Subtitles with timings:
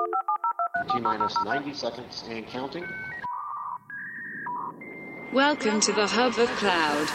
[0.00, 2.84] T minus 90 seconds and counting.
[5.32, 7.08] Welcome to the hub of cloud.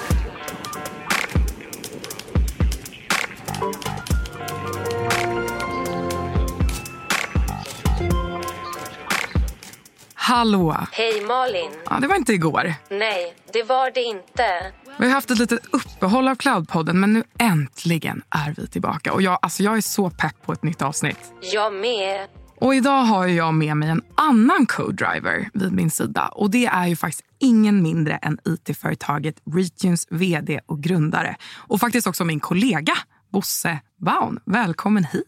[10.14, 10.78] Hallå!
[10.92, 11.72] Hej Malin.
[11.90, 12.74] Ja, det var inte igår.
[12.90, 14.72] Nej, det var det inte.
[14.98, 19.14] Vi har haft ett litet uppehåll av Cloudpodden men nu äntligen är vi tillbaka.
[19.14, 21.34] Och jag, alltså jag är så pepp på ett nytt avsnitt.
[21.42, 22.28] Jag med.
[22.58, 26.28] Och idag har jag med mig en annan co-driver vid min sida.
[26.28, 31.36] Och det är ju faktiskt ingen mindre än it-företaget Retunes vd och grundare.
[31.68, 32.94] Och faktiskt också min kollega
[33.32, 34.40] Bosse Baun.
[34.46, 35.26] Välkommen hit.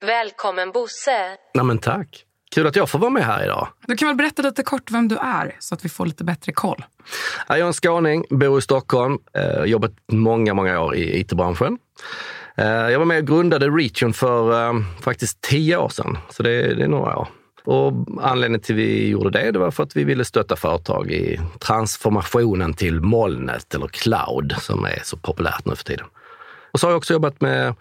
[0.00, 1.36] Välkommen Bosse.
[1.54, 2.24] Nej, men tack.
[2.54, 3.68] Kul att jag får vara med här idag.
[3.86, 6.52] Du kan väl berätta lite kort vem du är så att vi får lite bättre
[6.52, 6.84] koll.
[7.48, 11.78] Jag är en skåning, bor i Stockholm, eh, jobbat många, många år i it-branschen.
[12.60, 16.74] Eh, jag var med och grundade Reachun för eh, faktiskt tio år sedan, så det,
[16.74, 17.28] det är några år.
[17.64, 17.92] Och
[18.22, 21.40] anledningen till att vi gjorde det, det var för att vi ville stötta företag i
[21.58, 26.06] transformationen till molnet eller cloud som är så populärt nu för tiden.
[26.72, 27.74] Och så har jag också jobbat med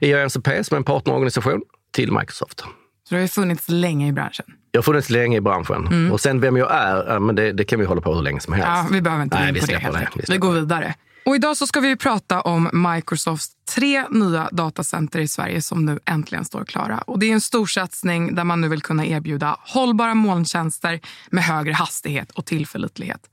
[0.00, 1.62] IANCP som är en partnerorganisation
[1.92, 2.60] till Microsoft.
[3.08, 4.46] Så du har funnits länge i branschen.
[4.70, 7.78] Jag har funnits länge i branschen och sen vem jag är, men det, det kan
[7.80, 8.68] vi hålla på hur länge som helst.
[8.68, 9.76] Ja, vi behöver inte gå Nej, in vi på det.
[9.76, 10.00] helt det.
[10.00, 10.28] enkelt.
[10.28, 10.94] Vi Vi, går vidare.
[11.24, 16.00] Och idag så ska vi prata om Microsofts tre nya datacenter i Sverige som nu
[16.04, 16.98] äntligen står klara.
[16.98, 21.44] Och det är en stor satsning där man nu vill kunna erbjuda hållbara molntjänster med
[21.44, 23.30] högre hastighet och tillförlitlighet.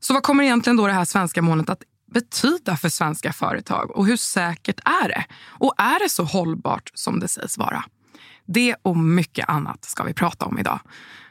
[0.00, 4.06] Så vad kommer egentligen då det här svenska molnet att betyda för svenska företag och
[4.06, 5.24] hur säkert är det?
[5.46, 7.84] Och är det så hållbart som det sägs vara?
[8.46, 10.80] Det och mycket annat ska vi prata om idag.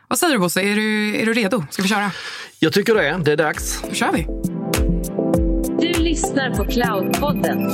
[0.07, 1.65] Vad säger du Bosse, är du, är du redo?
[1.69, 2.11] Ska vi köra?
[2.59, 3.21] Jag tycker det.
[3.25, 3.81] Det är dags.
[3.81, 4.58] Då kör vi.
[5.81, 7.71] Du lyssnar på Cloudpodden.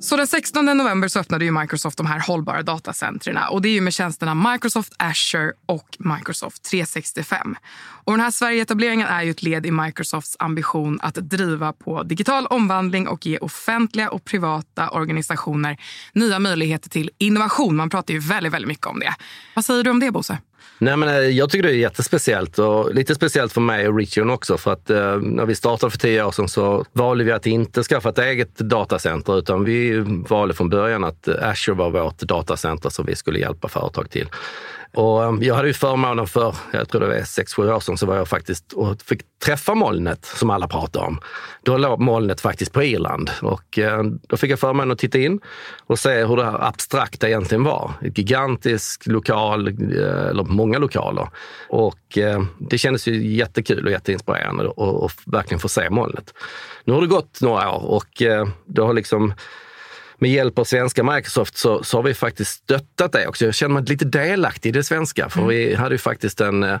[0.00, 3.38] Så den 16 november så öppnade ju Microsoft de här hållbara datacentren.
[3.50, 7.56] Och det är ju med tjänsterna Microsoft Azure och Microsoft 365.
[8.08, 12.46] Och den här Sverigeetableringen är ju ett led i Microsofts ambition att driva på digital
[12.46, 15.76] omvandling och ge offentliga och privata organisationer
[16.12, 17.76] nya möjligheter till innovation.
[17.76, 19.14] Man pratar ju väldigt, väldigt mycket om det.
[19.54, 20.38] Vad säger du om det, Bosse?
[20.78, 24.30] Nej, men, eh, jag tycker det är jättespeciellt och lite speciellt för mig och Richion
[24.30, 24.58] också.
[24.58, 27.82] För att eh, när vi startade för tio år sedan så valde vi att inte
[27.82, 32.90] skaffa ett eget datacenter utan vi valde från början att eh, Azure var vårt datacenter
[32.90, 34.28] som vi skulle hjälpa företag till.
[34.94, 37.98] Och um, jag hade ju förmånen för, jag tror det var sex sju år sedan,
[37.98, 41.20] så var jag faktiskt och fick träffa molnet som alla pratar om.
[41.62, 45.40] Då låg molnet faktiskt på Irland och eh, då fick jag förmånen att titta in
[45.86, 47.92] och se hur det här abstrakta egentligen var.
[48.02, 51.28] Ett gigantisk lokal, eh, eller många lokaler.
[51.68, 56.34] Och eh, det kändes ju jättekul och jätteinspirerande och, och verkligen få se molnet.
[56.84, 58.22] Nu har det gått några år och
[58.66, 59.34] det har liksom
[60.18, 63.44] med hjälp av svenska Microsoft så, så har vi faktiskt stöttat det också.
[63.44, 66.78] Jag känner mig lite delaktig i det svenska, för vi hade ju faktiskt en eh,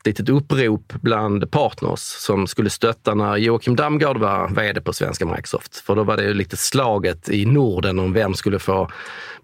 [0.00, 5.26] ett litet upprop bland partners som skulle stötta när Joakim Damgård var vd på svenska
[5.26, 5.76] Microsoft.
[5.76, 8.90] För då var det ju lite slaget i Norden om vem skulle få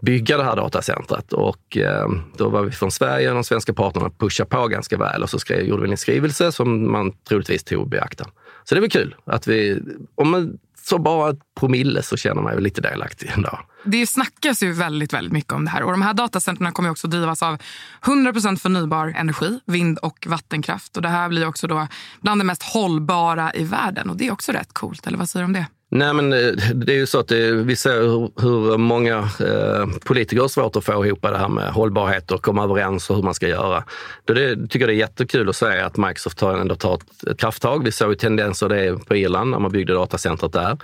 [0.01, 1.33] bygga det här datacentret.
[1.33, 5.31] Och eh, då var vi från Sverige, de svenska partnerna, pusha på ganska väl och
[5.31, 8.31] så skrev, gjorde vi en skrivelse som man troligtvis tog i beaktan.
[8.65, 9.83] Så det var kul att vi,
[10.15, 10.59] om man
[10.89, 13.61] så bara ett promille så känner man ju lite delaktig ändå.
[13.85, 15.83] Det snackas ju väldigt, väldigt mycket om det här.
[15.83, 17.59] Och de här datacentren kommer också drivas av
[18.03, 20.97] 100% förnybar energi, vind och vattenkraft.
[20.97, 21.89] Och det här blir också då
[22.21, 24.11] bland det mest hållbara i världen.
[24.11, 25.67] Och det är också rätt coolt, eller vad säger du om det?
[25.91, 29.87] Nej, men eh, det är ju så att det, vi ser hur, hur många eh,
[30.05, 33.23] politiker har svårt att få ihop det här med hållbarhet och komma överens och hur
[33.23, 33.85] man ska göra.
[34.25, 37.29] Då det, tycker jag det är jättekul att se att Microsoft tar, ändå tar ett,
[37.31, 37.85] ett krafttag.
[37.85, 40.79] Vi såg ju tendenser det på Irland när man byggde datacentret där.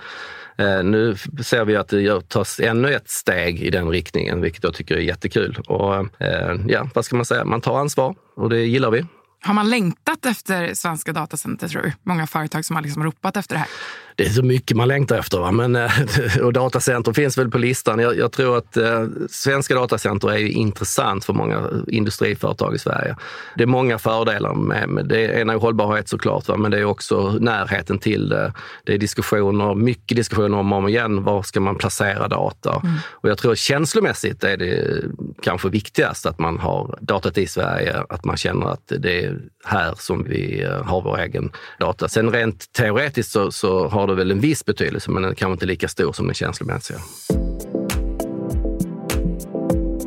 [0.57, 4.73] Eh, nu ser vi att det tas ännu ett steg i den riktningen, vilket jag
[4.73, 5.57] tycker är jättekul.
[5.67, 7.45] Och eh, ja, vad ska man säga?
[7.45, 9.05] Man tar ansvar och det gillar vi.
[9.45, 11.93] Har man längtat efter svenska datacenter, tror du?
[12.03, 13.69] Många företag som har liksom ropat efter det här.
[14.15, 15.39] Det är så mycket man längtar efter.
[15.39, 15.51] Va?
[15.51, 15.91] Men, eh,
[16.41, 17.99] och datacenter finns väl på listan.
[17.99, 23.15] Jag, jag tror att eh, svenska datacenter är intressant för många industriföretag i Sverige.
[23.55, 25.39] Det är många fördelar med, med det.
[25.39, 26.57] ena är hållbarhet såklart, va?
[26.57, 28.53] men det är också närheten till det.
[28.83, 31.23] Det är diskussioner, mycket diskussioner om och om igen.
[31.23, 32.81] Var ska man placera data?
[32.83, 32.95] Mm.
[33.11, 35.01] Och jag tror känslomässigt är det
[35.41, 39.93] kanske viktigast att man har datat i Sverige, att man känner att det är här
[39.97, 42.07] som vi eh, har vår egen data.
[42.07, 45.65] Sen rent teoretiskt så, så har det väl en viss betydelse, men den kanske inte
[45.65, 46.99] lika stor som den känslomässiga.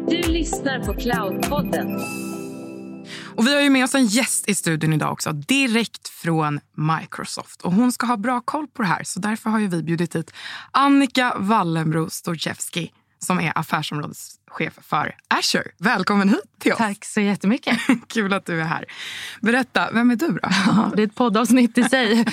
[0.08, 2.00] Du lyssnar på Cloudpodden.
[3.36, 6.60] Och vi har ju med oss en gäst i studion idag också, direkt från
[7.00, 7.62] Microsoft.
[7.62, 10.16] Och hon ska ha bra koll på det här, så därför har ju vi bjudit
[10.16, 10.32] hit
[10.70, 12.92] Annika Wallenbro Storchevski.
[13.18, 15.70] Som är affärsområdeschef för Azure.
[15.78, 16.78] Välkommen hit till oss.
[16.78, 17.78] Tack så jättemycket.
[18.08, 18.84] Kul att du är här.
[19.40, 20.38] Berätta, vem är du då?
[20.66, 22.24] Ja, det är ett poddavsnitt i sig.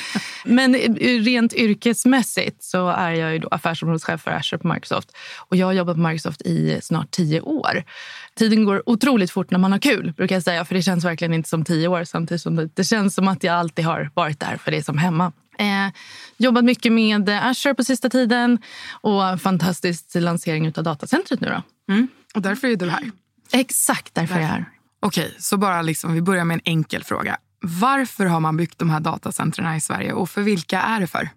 [0.45, 0.75] Men
[1.23, 5.11] rent yrkesmässigt så är jag ju affärsområdeschef för Azure på Microsoft.
[5.37, 7.83] Och jag har jobbat på Microsoft i snart tio år.
[8.35, 10.65] Tiden går otroligt fort när man har kul, brukar jag säga.
[10.65, 13.43] För det känns verkligen inte som tio år, samtidigt som det, det känns som att
[13.43, 15.31] jag alltid har varit där, för det är som hemma.
[15.57, 15.93] Eh,
[16.37, 18.59] jobbat mycket med Azure på sista tiden
[18.91, 21.93] och fantastisk lansering av datacentret nu då.
[21.93, 22.07] Mm.
[22.35, 23.11] Och därför är du här.
[23.51, 24.39] Exakt därför, därför.
[24.39, 24.65] är jag här.
[24.99, 27.37] Okej, så bara liksom, vi börjar med en enkel fråga.
[27.61, 31.29] Varför har man byggt de här datacentren i Sverige och för vilka är det för?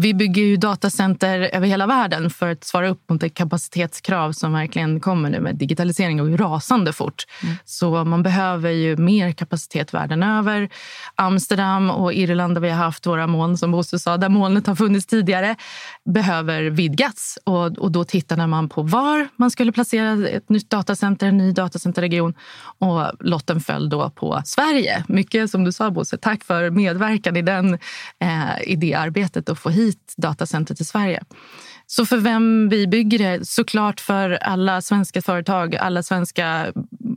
[0.00, 4.52] Vi bygger ju datacenter över hela världen för att svara upp mot det kapacitetskrav som
[4.52, 7.24] verkligen kommer nu med digitalisering och rasande fort.
[7.42, 7.54] Mm.
[7.64, 10.68] Så man behöver ju mer kapacitet världen över.
[11.14, 14.74] Amsterdam och Irland där vi har haft våra moln, som Bosse sa, där molnet har
[14.74, 15.56] funnits tidigare,
[16.14, 17.38] behöver vidgas.
[17.44, 21.52] Och, och då tittade man på var man skulle placera ett nytt datacenter, en ny
[21.52, 22.34] datacenterregion.
[22.78, 25.04] Och lotten föll då på Sverige.
[25.08, 27.74] Mycket som du sa Bosse, tack för medverkan i, den,
[28.20, 31.22] eh, i det arbetet och få hit hit datacenter till Sverige.
[31.86, 33.48] Så för vem vi bygger det?
[33.48, 36.72] Såklart för alla svenska företag, alla svenska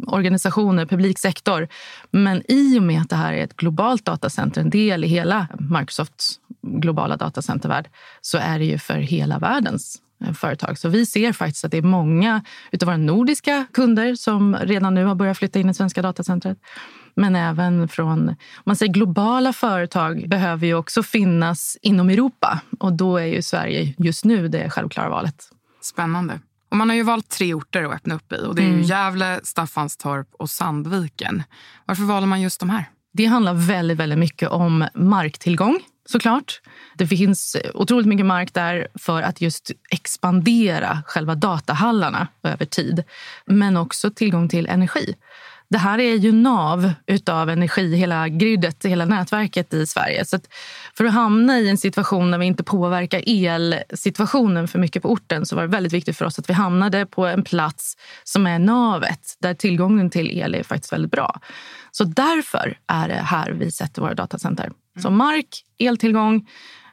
[0.08, 1.68] organisationer, publik sektor.
[2.12, 5.48] Men i och med att det här är ett globalt datacenter, en del i hela
[5.60, 7.90] Microsofts globala datacentervärld,
[8.22, 10.02] så är det ju för hela världens
[10.34, 10.78] företag.
[10.78, 12.42] Så vi ser faktiskt att det är många
[12.82, 16.58] av våra nordiska kunder som redan nu har börjat flytta in i svenska datacentret
[17.16, 18.36] men även från om
[18.66, 23.94] man säger globala företag behöver ju också finnas inom Europa och då är ju Sverige
[23.98, 25.50] just nu det självklara valet.
[25.82, 26.40] Spännande.
[26.70, 28.82] Och man har ju valt tre orter att öppna upp i och det är mm.
[28.82, 31.44] Gävle, Staffanstorp och Sandviken.
[31.86, 32.86] Varför valde man just de här?
[33.14, 35.80] Det handlar väldigt, väldigt mycket om marktillgång
[36.12, 36.62] såklart.
[36.98, 43.04] Det finns otroligt mycket mark där för att just expandera själva datahallarna över tid.
[43.46, 45.16] Men också tillgång till energi.
[45.72, 50.26] Det här är ju nav utav energi, hela gridet, hela nätverket i Sverige.
[50.26, 50.40] Så
[50.98, 55.46] för att hamna i en situation där vi inte påverkar elsituationen för mycket på orten
[55.46, 58.60] så var det väldigt viktigt för oss att vi hamnade på en plats som är
[58.60, 61.40] navet, där tillgången till el är faktiskt väldigt bra.
[61.92, 64.72] Så därför är det här vi sätter våra datacenter.
[65.00, 66.48] Så mark, eltillgång,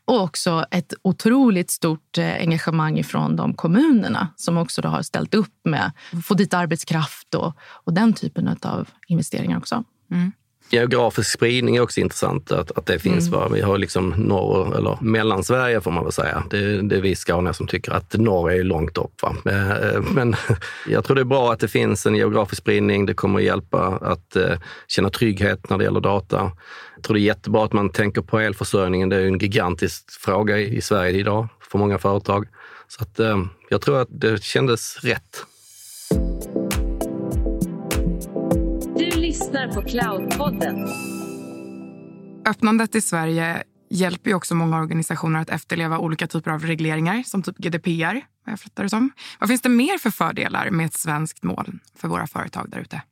[0.05, 5.55] och också ett otroligt stort eh, engagemang från de kommunerna som också har ställt upp
[5.65, 9.85] med att få dit arbetskraft och, och den typen av investeringar också.
[10.11, 10.33] Mm.
[10.71, 13.29] Geografisk spridning är också intressant, att, att det finns.
[13.29, 13.53] Mm.
[13.53, 16.45] Vi har liksom norr eller Mellansverige får man väl säga.
[16.51, 19.23] Det, det är vi skåningar som tycker att norr är långt upp.
[19.23, 19.37] Va?
[19.45, 20.37] Eh, men
[20.89, 23.07] jag tror det är bra att det finns en geografisk spridning.
[23.07, 26.53] Det kommer att hjälpa att eh, känna trygghet när det gäller data.
[26.95, 29.09] Jag tror det är jättebra att man tänker på elförsörjningen.
[29.09, 32.47] Det är en gigantisk fråga i, Sverige idag för många företag.
[32.89, 35.45] Så att, eh, jag tror att det kändes rätt.
[39.39, 40.89] Lyssnar på Cloudpodden.
[42.47, 47.43] Öppnandet i Sverige hjälper ju också många organisationer att efterleva olika typer av regleringar, som
[47.43, 48.21] typ GDPR.
[48.45, 49.11] Vad, jag det som.
[49.41, 53.03] vad finns det mer för fördelar med ett svenskt mål för våra företag där ute?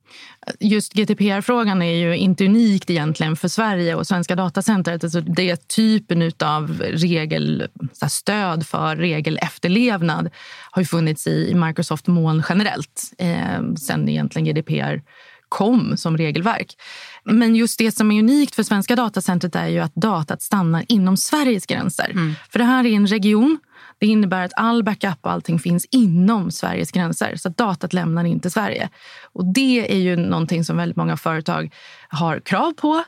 [0.59, 5.03] Just GDPR-frågan är ju inte unikt egentligen för Sverige och svenska datacentret.
[5.03, 10.29] Alltså det typen av regelstöd för regelefterlevnad
[10.71, 15.01] har ju funnits i Microsoft moln generellt eh, sen egentligen GDPR
[15.49, 16.75] kom som regelverk.
[17.23, 21.17] Men just det som är unikt för svenska datacentret är ju att datat stannar inom
[21.17, 22.09] Sveriges gränser.
[22.11, 22.35] Mm.
[22.49, 23.59] För det här är en region.
[23.99, 27.35] Det innebär att all backup och allting finns inom Sveriges gränser.
[27.35, 28.89] Så att datat lämnar inte Sverige.
[29.33, 31.73] Och det är ju någonting som väldigt många företag
[32.09, 33.03] har krav på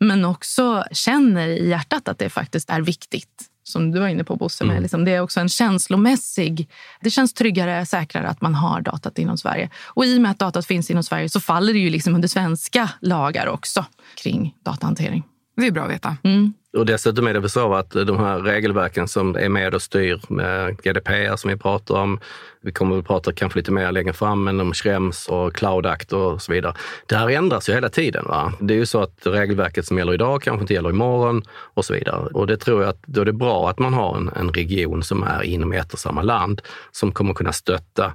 [0.00, 4.36] men också känner i hjärtat att det faktiskt är viktigt som du var inne på
[4.36, 4.64] Bosse.
[4.64, 4.72] Med.
[4.72, 4.82] Mm.
[4.82, 6.68] Liksom, det är också en känslomässig...
[7.00, 9.70] Det känns tryggare, säkrare att man har datat inom Sverige.
[9.84, 12.28] Och i och med att datat finns inom Sverige så faller det ju liksom under
[12.28, 13.86] svenska lagar också
[14.22, 15.24] kring datahantering.
[15.56, 16.16] Det är bra att veta.
[16.22, 16.52] Mm.
[16.76, 19.82] Och dessutom är det väl så att eh, de här regelverken som är med och
[19.82, 22.20] styr eh, med GDPR som vi pratar om,
[22.62, 26.12] vi kommer att prata kanske lite mer längre fram, men om Schrems och Cloud Act
[26.12, 26.74] och så vidare.
[27.06, 28.24] Det här ändras ju hela tiden.
[28.28, 28.52] Va?
[28.60, 31.94] Det är ju så att regelverket som gäller idag kanske inte gäller imorgon och så
[31.94, 32.26] vidare.
[32.34, 35.02] Och det tror jag att då är det bra att man har en, en region
[35.02, 38.12] som är inom ett och samma land som kommer kunna stötta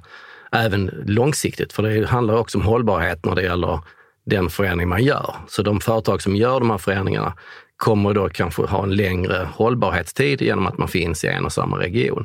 [0.52, 1.72] även långsiktigt.
[1.72, 3.80] För det handlar också om hållbarhet när det gäller
[4.26, 5.34] den förändring man gör.
[5.48, 7.34] Så de företag som gör de här förändringarna
[7.84, 11.78] kommer då kanske ha en längre hållbarhetstid genom att man finns i en och samma
[11.78, 12.24] region.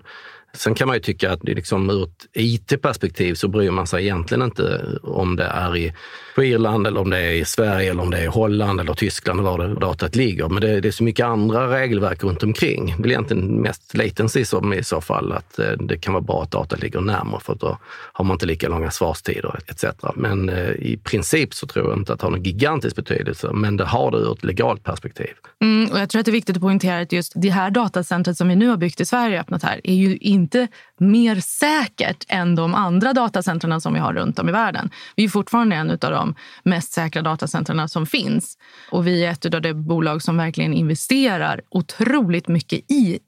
[0.53, 4.03] Sen kan man ju tycka att det liksom ur ett IT-perspektiv så bryr man sig
[4.03, 5.93] egentligen inte om det är i,
[6.39, 8.93] på Irland eller om det är i Sverige eller om det är i Holland eller
[8.93, 10.49] Tyskland var det datat ligger.
[10.49, 12.95] Men det, det är så mycket andra regelverk runt omkring.
[12.97, 16.43] Det är egentligen mest latency som i så fall, att eh, det kan vara bra
[16.43, 17.77] att datat ligger närmare för då
[18.13, 19.85] har man inte lika långa svarstider etc.
[20.15, 23.77] Men eh, i princip så tror jag inte att det har någon gigantisk betydelse, men
[23.77, 25.33] det har det ur ett legalt perspektiv.
[25.61, 28.37] Mm, och jag tror att det är viktigt att poängtera att just det här datacentret
[28.37, 30.67] som vi nu har byggt i Sverige öppnat här är ju inte
[30.97, 34.89] mer säkert än de andra datacentren som vi har runt om i världen.
[35.15, 36.28] Vi är fortfarande en av de
[36.63, 38.57] mest säkra datacentren som finns.
[38.91, 43.19] Och vi är ett av de bolag som verkligen investerar otroligt mycket i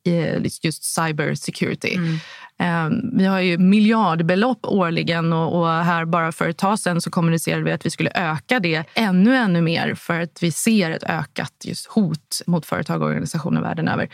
[0.63, 1.95] just cyber security.
[1.95, 2.17] Mm.
[2.61, 7.63] Ehm, vi har ju miljardbelopp årligen och, här bara för ett tag sedan så kommunicerade
[7.63, 11.53] vi att vi skulle öka det ännu, ännu mer för att vi ser ett ökat
[11.63, 14.09] just hot mot företag och organisationer världen över.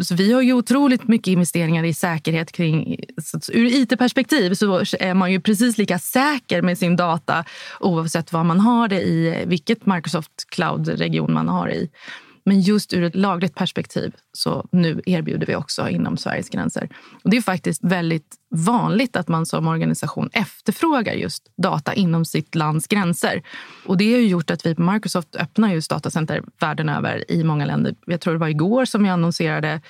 [0.00, 2.96] Så vi har ju otroligt mycket investeringar i säkerhet kring...
[3.52, 7.44] ur it-perspektiv så är man ju precis lika säker med sin data
[7.80, 11.90] oavsett vad man har det i, vilket Microsoft Cloud-region man har i.
[12.44, 16.88] Men just ur ett lagligt perspektiv så nu erbjuder vi också inom Sveriges gränser.
[17.24, 22.54] Och det är faktiskt väldigt vanligt att man som organisation efterfrågar just data inom sitt
[22.54, 23.42] lands gränser.
[23.86, 27.64] Och det har gjort att vi på Microsoft öppnar just datacenter världen över i många
[27.64, 27.94] länder.
[28.06, 29.80] Jag tror det var igår som jag annonserade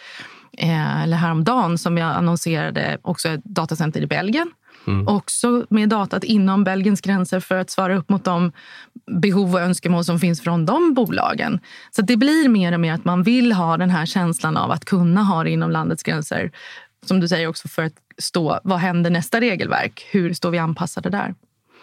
[0.58, 4.52] eh, eller häromdagen som jag annonserade också ett datacenter i Belgien
[4.86, 5.08] Mm.
[5.08, 8.52] Också med datat inom Belgiens gränser för att svara upp mot de
[9.06, 11.60] behov och önskemål som finns från de bolagen.
[11.90, 14.84] Så det blir mer och mer att man vill ha den här känslan av att
[14.84, 16.50] kunna ha det inom landets gränser.
[17.06, 20.06] Som du säger också för att stå, vad händer nästa regelverk?
[20.10, 21.34] Hur står vi anpassade där?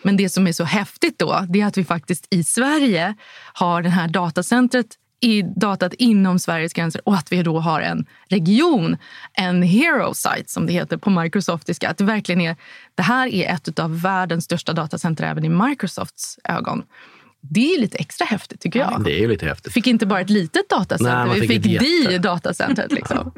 [0.02, 3.16] Men det som är så häftigt då, det är att vi faktiskt i Sverige
[3.54, 4.88] har det här datacentret
[5.20, 8.98] i datat inom Sveriges gränser och att vi då har en region,
[9.34, 11.90] en hero site som det heter på Microsoftiska.
[11.90, 12.56] Att det verkligen är,
[12.96, 16.84] det här är ett av världens största datacenter även i Microsofts ögon.
[17.42, 19.04] Det är lite extra häftigt tycker jag.
[19.04, 19.74] Det är lite häftigt.
[19.74, 22.92] fick inte bara ett litet datacenter, Nej, vi fick, fick det datacentret.
[22.92, 23.32] Liksom.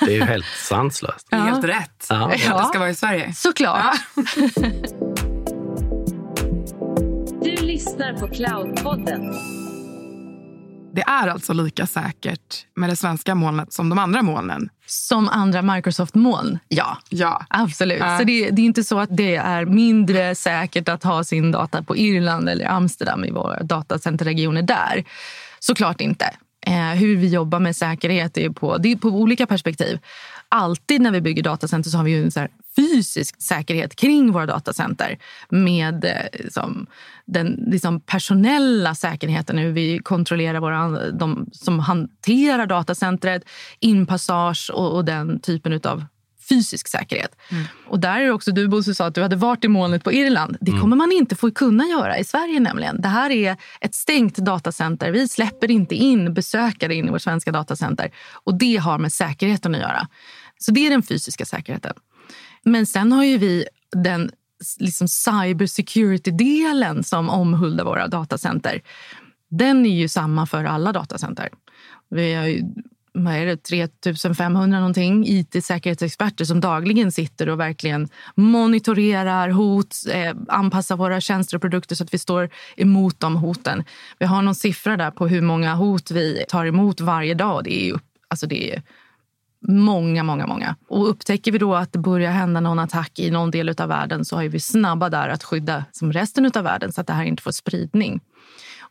[0.00, 1.26] det är ju helt sanslöst.
[1.30, 2.06] Det är helt rätt.
[2.10, 2.24] Ja.
[2.24, 3.32] Att det ska vara i Sverige.
[3.34, 3.94] Såklart.
[4.16, 4.22] Ja.
[7.42, 9.34] du lyssnar på Cloudpodden.
[10.96, 14.68] Det är alltså lika säkert med det svenska molnet som de andra molnen?
[14.86, 16.58] Som andra Microsoft-moln?
[16.68, 16.98] Ja.
[17.08, 17.46] ja.
[17.48, 18.00] Absolut.
[18.02, 18.18] Äh.
[18.18, 21.82] Så det, det, är inte så att det är mindre säkert att ha sin data
[21.82, 25.04] på Irland eller Amsterdam i våra datacenterregioner där.
[25.58, 26.30] Såklart inte.
[26.66, 29.98] Eh, hur vi jobbar med säkerhet är på, det är på olika perspektiv.
[30.48, 34.46] Alltid när vi bygger datacenter så har vi ju en så fysisk säkerhet kring våra
[34.46, 36.86] datacenter med eh, liksom,
[37.24, 43.42] den liksom personella säkerheten, hur vi kontrollerar våra, de som hanterar datacentret,
[43.80, 46.04] inpassage och, och den typen av
[46.48, 47.36] fysisk säkerhet.
[47.50, 47.64] Mm.
[47.86, 50.56] Och där är också, du Bosse sa att du hade varit i molnet på Irland.
[50.60, 50.80] Det mm.
[50.80, 53.00] kommer man inte få kunna göra i Sverige nämligen.
[53.00, 55.10] Det här är ett stängt datacenter.
[55.10, 58.10] Vi släpper inte in besökare in i vårt svenska datacenter.
[58.32, 60.08] Och det har med säkerheten att göra.
[60.58, 61.94] Så det är den fysiska säkerheten.
[62.62, 64.30] Men sen har ju vi den
[64.78, 68.82] liksom cybersecurity-delen som omhuldar våra datacenter.
[69.50, 71.48] Den är ju samma för alla datacenter.
[72.10, 72.62] Vi har ju
[73.24, 80.96] vad är det, 3500 någonting it-säkerhetsexperter som dagligen sitter och verkligen monitorerar hot, eh, anpassar
[80.96, 83.84] våra tjänster och produkter så att vi står emot de hoten.
[84.18, 87.64] Vi har någon siffra där på hur många hot vi tar emot varje dag.
[87.64, 88.82] Det är, alltså det är
[89.68, 90.76] Många, många, många.
[90.88, 94.24] Och upptäcker vi då att det börjar hända någon attack i någon del av världen
[94.24, 97.24] så är vi snabba där att skydda som resten av världen så att det här
[97.24, 98.20] inte får spridning.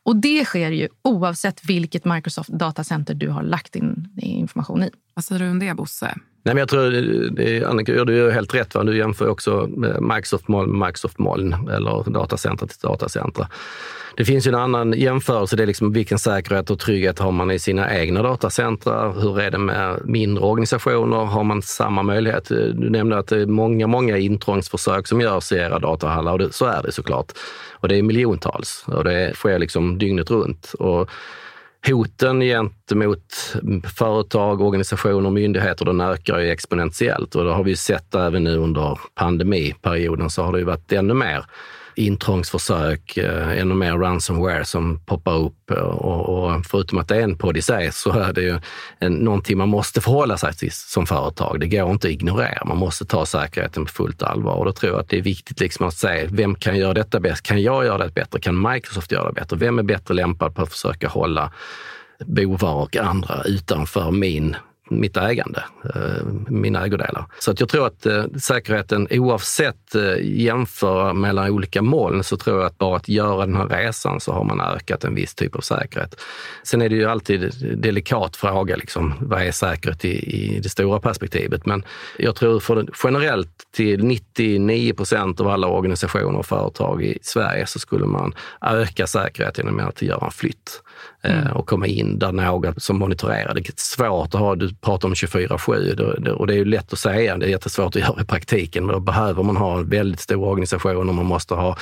[0.06, 4.90] Och det sker ju oavsett vilket Microsoft datacenter du har lagt din information i.
[5.14, 6.16] Vad säger du om det, Bosse?
[6.46, 8.76] Nej, men jag tror, eh, det, Annika, du gör helt rätt.
[8.76, 8.84] Va?
[8.84, 13.48] Du jämför också Microsoft-moln med Microsoft-moln eller datacenter till datacenter.
[14.18, 17.52] Det finns ju en annan jämförelse, det är liksom vilken säkerhet och trygghet har man
[17.52, 19.12] i sina egna datacentra?
[19.12, 21.18] Hur är det med mindre organisationer?
[21.18, 22.52] Har man samma möjlighet?
[22.52, 26.40] Eh, du nämnde att det är många, många intrångsförsök som görs i era datahallar och
[26.40, 27.32] det, så är det såklart.
[27.72, 30.74] Och det är miljontals och det sker liksom dygnet runt.
[30.80, 31.10] Och
[31.88, 33.54] hoten gentemot
[33.98, 37.36] företag, organisationer och myndigheter den ökar ju exponentiellt.
[37.36, 41.14] Och det har vi sett även nu under pandemiperioden så har det ju varit ännu
[41.14, 41.46] mer
[41.96, 45.72] intrångsförsök, eh, ännu mer ransomware som poppar upp.
[45.72, 48.60] Och, och förutom att det är en podd i sig så är det ju
[49.00, 51.60] en, någonting man måste förhålla sig till som företag.
[51.60, 52.66] Det går inte att ignorera.
[52.66, 54.56] Man måste ta säkerheten på fullt allvar.
[54.56, 57.20] Och då tror jag att det är viktigt liksom att se vem kan göra detta
[57.20, 57.44] bäst?
[57.44, 58.40] Kan jag göra det bättre?
[58.40, 59.58] Kan Microsoft göra det bättre?
[59.58, 61.52] Vem är bättre lämpad på att försöka hålla
[62.26, 64.56] bovar och andra utanför min
[64.90, 65.64] mitt ägande,
[65.96, 67.26] eh, mina ägodelar.
[67.40, 72.60] Så att jag tror att eh, säkerheten, oavsett eh, jämföra mellan olika moln, så tror
[72.60, 75.56] jag att bara att göra den här resan så har man ökat en viss typ
[75.56, 76.22] av säkerhet.
[76.64, 80.70] Sen är det ju alltid en delikat fråga, liksom, vad är säkerhet i, i det
[80.70, 81.66] stora perspektivet?
[81.66, 81.84] Men
[82.18, 87.80] jag tror för generellt till 99 procent av alla organisationer och företag i Sverige så
[87.80, 90.82] skulle man öka säkerheten genom att göra en flytt
[91.22, 91.52] mm.
[91.52, 93.54] och komma in där någon som monitorerar.
[93.54, 97.00] Det är svårt att ha, du pratar om 24-7 och det är ju lätt att
[97.00, 100.20] säga, det är jättesvårt att göra i praktiken, men då behöver man ha en väldigt
[100.20, 101.78] stor organisation och man måste ha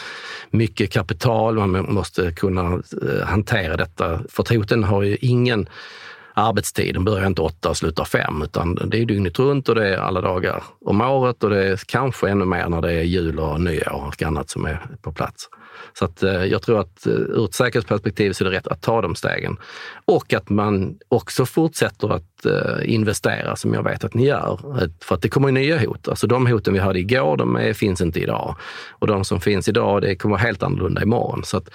[0.52, 4.22] mycket kapital, man måste kunna eh, hantera detta.
[4.30, 5.68] För Toten har ju ingen
[6.34, 9.98] arbetstiden börjar inte åtta och slutar fem, utan det är dygnet runt och det är
[9.98, 13.62] alla dagar om året och det är kanske ännu mer när det är jul och
[13.62, 15.50] nyår och annat som är på plats.
[15.94, 18.82] Så att, eh, jag tror att eh, ur ett säkerhetsperspektiv så är det rätt att
[18.82, 19.58] ta de stegen.
[20.06, 24.60] Och att man också fortsätter att eh, investera som jag vet att ni gör.
[25.04, 26.08] För att det kommer nya hot.
[26.08, 28.56] Alltså de hoten vi hade igår, de finns inte idag.
[28.90, 31.44] Och de som finns idag, det kommer vara helt annorlunda imorgon.
[31.44, 31.70] Så att,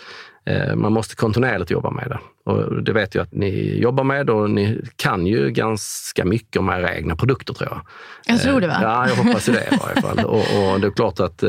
[0.77, 2.19] man måste kontinuerligt jobba med det.
[2.51, 6.69] Och det vet jag att ni jobbar med och ni kan ju ganska mycket om
[6.69, 7.81] era egna produkter tror jag.
[8.27, 8.79] Jag tror det va?
[8.83, 10.25] Ja, jag hoppas det i varje fall.
[10.25, 11.45] Och, och, det är klart att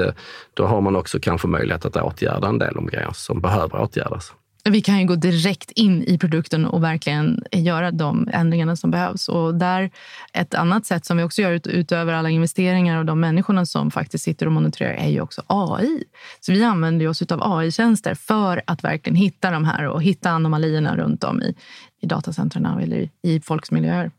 [0.54, 4.34] då har man också kanske möjlighet att åtgärda en del om grejer som behöver åtgärdas.
[4.70, 9.30] Vi kan ju gå direkt in i produkten och verkligen göra de ändringarna som behövs.
[9.30, 9.92] Och där,
[10.34, 14.24] ett annat sätt som vi också gör utöver alla investeringar och de människorna som faktiskt
[14.24, 16.04] sitter och monitorerar är ju också AI.
[16.40, 20.98] Så vi använder oss av AI-tjänster för att verkligen hitta de här och hitta anomalierna
[20.98, 21.56] runt om i,
[22.02, 24.12] i datacentren eller i folks miljöer.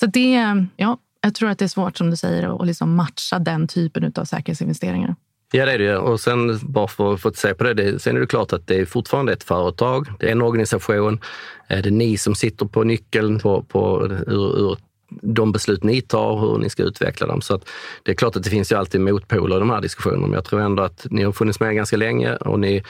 [0.00, 3.38] Så det, ja, jag tror att det är svårt som du säger att liksom matcha
[3.38, 5.14] den typen av säkerhetsinvesteringar.
[5.52, 8.16] Ja, det är det Och sen bara för, för att se på det, det, sen
[8.16, 10.06] är det klart att det är fortfarande ett företag.
[10.18, 11.20] Det är en organisation.
[11.68, 14.76] Eh, det är ni som sitter på nyckeln på, på ur, ur
[15.22, 17.40] de beslut ni tar, hur ni ska utveckla dem.
[17.40, 17.68] Så att
[18.02, 20.44] det är klart att det finns ju alltid motpoler i de här diskussionerna, men jag
[20.44, 22.82] tror ändå att ni har funnits med ganska länge och ni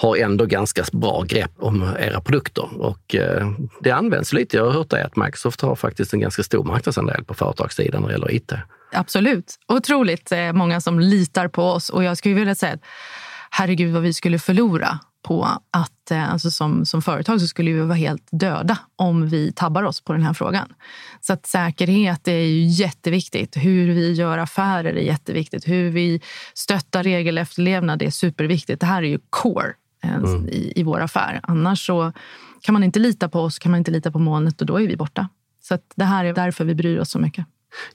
[0.00, 2.80] har ändå ganska bra grepp om era produkter.
[2.80, 3.50] Och eh,
[3.80, 4.56] det används lite.
[4.56, 8.08] Jag har hört det att Microsoft har faktiskt en ganska stor marknadsandel på företagssidan när
[8.08, 8.52] det gäller IT.
[8.92, 9.54] Absolut.
[9.68, 11.90] Otroligt eh, många som litar på oss.
[11.90, 12.80] Och jag skulle vilja säga att
[13.50, 17.80] herregud vad vi skulle förlora på att eh, alltså som, som företag så skulle vi
[17.80, 20.72] vara helt döda om vi tabbar oss på den här frågan.
[21.20, 23.56] Så att säkerhet är ju jätteviktigt.
[23.56, 25.68] Hur vi gör affärer är jätteviktigt.
[25.68, 26.20] Hur vi
[26.54, 28.80] stöttar regelefterlevnad är superviktigt.
[28.80, 30.48] Det här är ju core mm.
[30.48, 31.40] i, i vår affär.
[31.42, 32.12] Annars så
[32.60, 34.86] kan man inte lita på oss, kan man inte lita på molnet och då är
[34.86, 35.28] vi borta.
[35.62, 37.46] Så det här är därför vi bryr oss så mycket.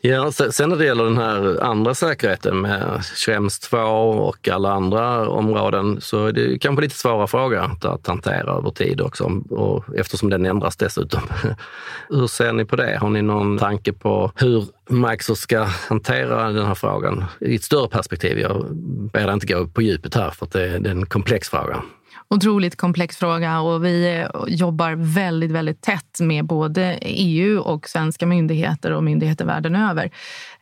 [0.01, 5.29] Ja, sen när det gäller den här andra säkerheten med Schrems 2 och alla andra
[5.29, 10.29] områden så är det kanske lite svåra frågor att hantera över tid också, och eftersom
[10.29, 11.21] den ändras dessutom.
[12.09, 12.97] Hur ser ni på det?
[12.97, 17.87] Har ni någon tanke på hur Microsoft ska hantera den här frågan i ett större
[17.87, 18.39] perspektiv?
[18.39, 18.75] Jag
[19.13, 21.83] ber dig inte gå på djupet här för att det är en komplex fråga
[22.29, 28.25] otroligt komplex fråga och vi eh, jobbar väldigt, väldigt tätt med både EU och svenska
[28.25, 30.11] myndigheter och myndigheter världen över,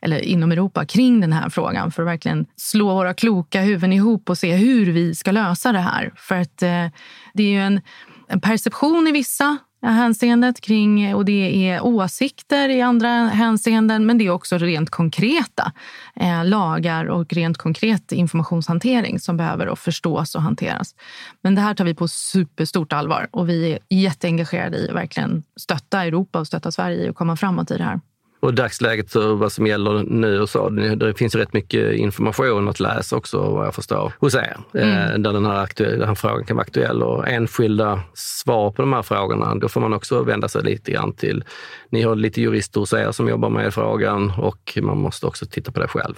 [0.00, 4.30] eller inom Europa, kring den här frågan för att verkligen slå våra kloka huvuden ihop
[4.30, 6.12] och se hur vi ska lösa det här.
[6.16, 6.86] För att eh,
[7.34, 7.80] det är ju en,
[8.28, 9.58] en perception i vissa
[9.90, 15.72] hänseendet kring, och det är åsikter i andra hänseenden men det är också rent konkreta
[16.16, 20.94] eh, lagar och rent konkret informationshantering som behöver förstås och hanteras.
[21.40, 25.42] Men det här tar vi på superstort allvar och vi är jätteengagerade i att verkligen
[25.56, 28.00] stötta Europa och stötta Sverige och komma framåt i det här.
[28.42, 32.68] Och dagsläget och vad som gäller nu och så, det finns ju rätt mycket information
[32.68, 34.56] att läsa också vad jag förstår hos er.
[34.74, 35.22] Eh, mm.
[35.22, 38.92] Där den här, aktuell, den här frågan kan vara aktuell och enskilda svar på de
[38.92, 41.44] här frågorna, då får man också vända sig lite grann till,
[41.90, 45.72] ni har lite jurister hos er som jobbar med frågan och man måste också titta
[45.72, 46.14] på det själv.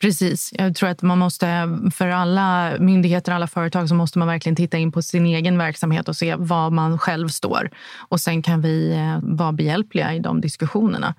[0.00, 0.50] Precis.
[0.52, 1.46] Jag tror att man måste,
[1.94, 5.58] för alla myndigheter och alla företag så måste man verkligen titta in på sin egen
[5.58, 7.70] verksamhet och se var man själv står.
[8.08, 11.14] Och sen kan vi eh, vara behjälpliga i de diskussionerna.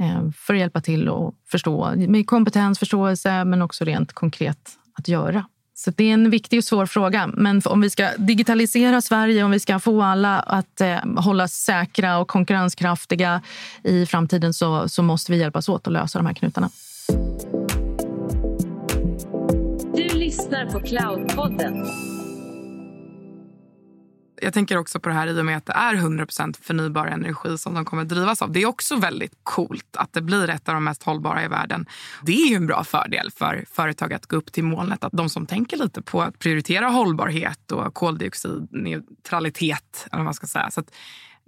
[0.00, 5.08] Eh, för att hjälpa till och förstå med kompetens, förståelse men också rent konkret att
[5.08, 5.44] göra.
[5.74, 7.26] Så det är en viktig och svår fråga.
[7.26, 12.18] Men om vi ska digitalisera Sverige, om vi ska få alla att eh, hållas säkra
[12.18, 13.42] och konkurrenskraftiga
[13.82, 16.70] i framtiden så, så måste vi hjälpas åt att lösa de här knutarna.
[19.96, 21.86] Du lyssnar på Cloudpodden
[24.42, 27.58] jag tänker också på det här i och med att det är 100% förnybar energi
[27.58, 28.52] som de kommer att drivas av.
[28.52, 31.86] Det är också väldigt coolt att det blir ett av de mest hållbara i världen.
[32.22, 35.04] Det är ju en bra fördel för företag att gå upp till molnet.
[35.04, 40.46] Att de som tänker lite på att prioritera hållbarhet och koldioxidneutralitet, eller vad man ska
[40.46, 40.70] säga.
[40.70, 40.82] Så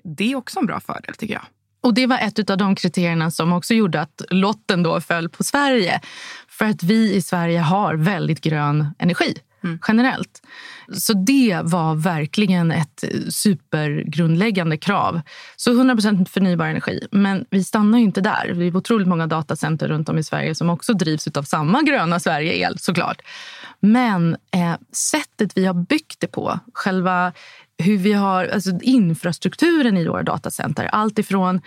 [0.04, 1.44] det är också en bra fördel tycker jag.
[1.82, 5.44] Och det var ett av de kriterierna som också gjorde att lotten då föll på
[5.44, 6.00] Sverige.
[6.48, 9.78] För att vi i Sverige har väldigt grön energi Mm.
[9.88, 10.42] generellt.
[10.92, 15.20] Så det var verkligen ett supergrundläggande krav.
[15.56, 17.06] Så 100% förnybar energi.
[17.10, 18.52] Men vi stannar ju inte där.
[18.54, 22.20] Vi har otroligt många datacenter runt om i Sverige som också drivs av samma gröna
[22.20, 23.22] Sverige-el såklart.
[23.80, 27.32] Men eh, sättet vi har byggt det på, själva
[27.80, 30.84] hur vi har alltså infrastrukturen i våra datacenter.
[30.84, 31.60] Allt ifrån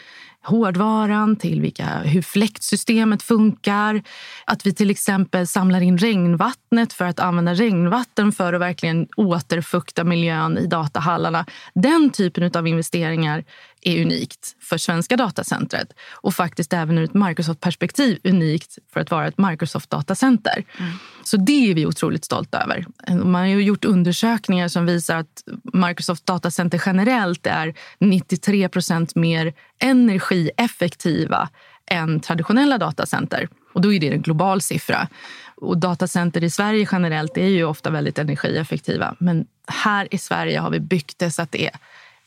[0.43, 4.04] hårdvaran till vilka, hur fläktsystemet funkar.
[4.45, 10.04] Att vi till exempel samlar in regnvattnet för att använda regnvatten för att verkligen återfukta
[10.04, 11.45] miljön i datahallarna.
[11.73, 13.43] Den typen av investeringar
[13.86, 19.28] är unikt för svenska datacentret och faktiskt även ur ett Microsoft-perspektiv unikt för att vara
[19.28, 20.63] ett Microsoft-datacenter.
[20.80, 20.91] Mm.
[21.24, 22.86] Så det är vi otroligt stolta över.
[23.24, 25.43] Man har gjort undersökningar som visar att
[25.74, 31.50] Microsoft datacenter generellt är 93 procent mer energieffektiva
[31.86, 33.48] än traditionella datacenter.
[33.74, 35.08] Och då är det en global siffra.
[35.56, 39.15] Och datacenter i Sverige generellt är ju ofta väldigt energieffektiva.
[39.19, 41.72] Men här i Sverige har vi byggt det så att det är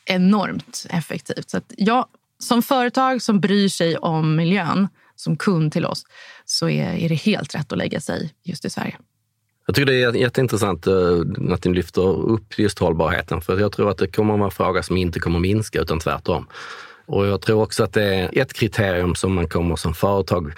[0.06, 1.50] enormt effektivt.
[1.50, 6.04] Så att ja, som företag som bryr sig om miljön, som kund till oss,
[6.44, 8.96] så är, är det helt rätt att lägga sig just i Sverige.
[9.66, 10.94] Jag tycker det är jätteintressant eh,
[11.50, 14.54] att ni lyfter upp just hållbarheten, för jag tror att det kommer att vara en
[14.54, 16.46] fråga som inte kommer att minska, utan tvärtom.
[17.06, 20.52] Och jag tror också att det är ett kriterium som man kommer som företag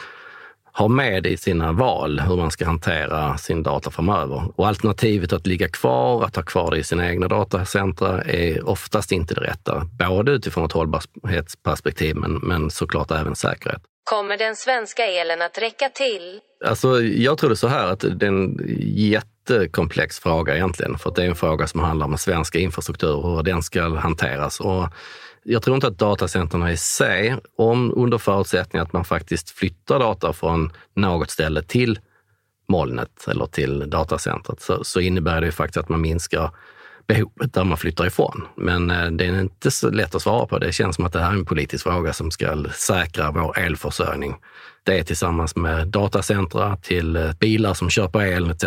[0.78, 4.52] ha med i sina val hur man ska hantera sin data framöver.
[4.56, 9.12] Och alternativet att ligga kvar, att ha kvar det i sina egna datacentra är oftast
[9.12, 9.86] inte det rätta.
[10.08, 13.82] Både utifrån ett hållbarhetsperspektiv men, men såklart även säkerhet.
[14.10, 16.40] Kommer den svenska elen att räcka till?
[16.66, 20.98] Alltså, jag tror det så här att det är en jättekomplex fråga egentligen.
[20.98, 24.60] För det är en fråga som handlar om svensk infrastruktur och hur den ska hanteras.
[24.60, 24.84] Och
[25.50, 30.32] jag tror inte att datacenterna i sig, om under förutsättning att man faktiskt flyttar data
[30.32, 31.98] från något ställe till
[32.68, 36.50] molnet eller till datacentret, så, så innebär det faktiskt att man minskar
[37.06, 38.44] behovet där man flyttar ifrån.
[38.56, 40.58] Men eh, det är inte så lätt att svara på.
[40.58, 44.36] Det känns som att det här är en politisk fråga som ska säkra vår elförsörjning.
[44.84, 48.64] Det är tillsammans med datacentra till eh, bilar som kör på el etc.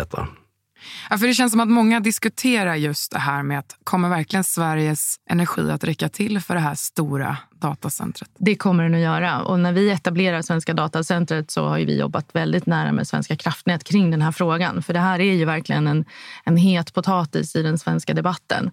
[1.10, 4.44] Ja, för det känns som att många diskuterar just det här med att kommer verkligen
[4.44, 8.30] Sveriges energi att räcka till för det här stora datacentret?
[8.38, 9.42] Det kommer den att göra.
[9.42, 13.84] Och när vi etablerar Svenska datacentret så har vi jobbat väldigt nära med Svenska kraftnät
[13.84, 14.82] kring den här frågan.
[14.82, 16.04] För det här är ju verkligen en,
[16.44, 18.70] en het potatis i den svenska debatten.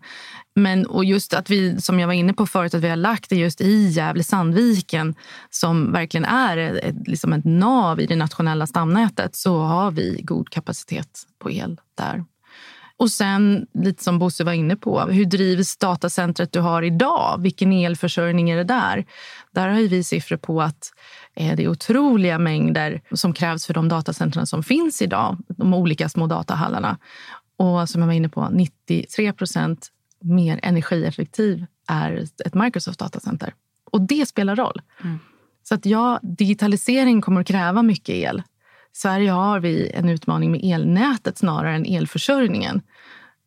[0.56, 3.30] Men och just att vi, som jag var inne på förut, att vi har lagt
[3.30, 5.15] det just i Gävle-Sandviken
[5.49, 10.49] som verkligen är ett, liksom ett nav i det nationella stamnätet så har vi god
[10.49, 12.23] kapacitet på el där.
[12.99, 17.41] Och sen, lite som Bosse var inne på, hur drivs datacentret du har idag?
[17.41, 19.05] Vilken elförsörjning är det där?
[19.51, 20.91] Där har vi siffror på att
[21.35, 26.09] eh, det är otroliga mängder som krävs för de datacentren som finns idag, de olika
[26.09, 26.97] små datahallarna.
[27.57, 29.88] Och som jag var inne på, 93 procent
[30.21, 33.53] mer energieffektiv är ett Microsoft datacenter.
[33.91, 34.81] Och det spelar roll.
[35.03, 35.19] Mm.
[35.63, 38.43] Så att ja, digitalisering kommer att kräva mycket el.
[38.93, 42.82] Sverige har vi en utmaning med elnätet snarare än elförsörjningen.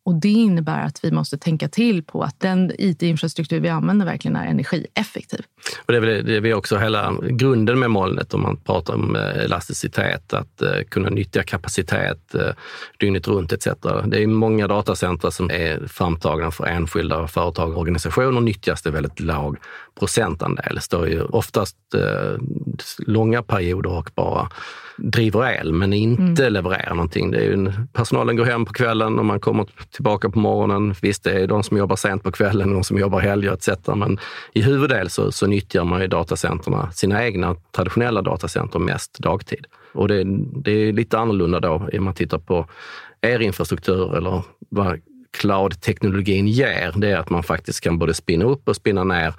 [0.05, 4.35] Och Det innebär att vi måste tänka till på att den it-infrastruktur vi använder verkligen
[4.35, 5.41] är energieffektiv.
[5.85, 9.15] Och det är väl det är också hela grunden med molnet om man pratar om
[9.15, 12.49] eh, elasticitet, att eh, kunna nyttja kapacitet eh,
[12.99, 13.67] dygnet runt etc.
[14.05, 19.19] Det är många datacenter som är framtagna för enskilda företag och organisationer nyttjas det väldigt
[19.19, 19.57] låg
[19.99, 20.81] procentandel.
[20.81, 22.37] Står ju oftast uh,
[22.99, 24.49] långa perioder och bara
[24.97, 26.53] driver el men inte mm.
[26.53, 27.31] levererar någonting.
[27.31, 30.95] Det är ju, personalen går hem på kvällen och man kommer tillbaka på morgonen.
[31.01, 33.69] Visst, det är de som jobbar sent på kvällen, de som jobbar helger etc.
[33.95, 34.17] Men
[34.53, 39.65] i huvuddel så, så nyttjar man ju datacenterna, sina egna traditionella datacenter mest dagtid.
[39.93, 40.23] Och det,
[40.63, 42.67] det är lite annorlunda då om man tittar på
[43.21, 45.01] er infrastruktur eller vad
[45.37, 46.93] cloud-teknologin ger.
[46.95, 49.33] Det är att man faktiskt kan både spinna upp och spinna ner